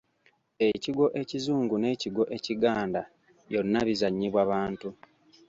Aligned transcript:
Ekigwo 0.69 1.05
ekizungu 1.21 1.75
n'ekigwo 1.79 2.23
ekiganda 2.37 3.01
byonna 3.49 3.79
bizannyibwa 3.87 4.41
bantu. 4.51 4.89